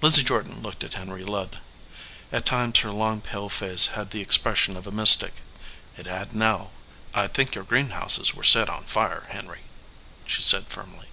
Lizzie 0.00 0.24
Jordan 0.24 0.60
looked 0.62 0.82
at 0.82 0.94
Henry 0.94 1.22
Ludd. 1.22 1.60
At 2.32 2.44
times 2.44 2.80
her 2.80 2.90
long, 2.90 3.20
pale 3.20 3.48
face 3.48 3.86
had 3.94 4.10
the 4.10 4.20
expression 4.20 4.76
of 4.76 4.84
a 4.84 4.90
mystic. 4.90 5.34
It 5.96 6.06
had 6.06 6.34
now. 6.34 6.72
"I 7.14 7.28
think 7.28 7.54
your 7.54 7.62
greenhouses 7.62 8.34
were 8.34 8.42
set 8.42 8.68
on 8.68 8.82
fire, 8.82 9.26
Henry," 9.30 9.60
she 10.26 10.42
said, 10.42 10.66
firmly. 10.66 11.06